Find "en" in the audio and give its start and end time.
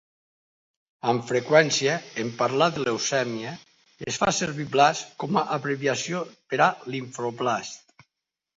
2.23-2.31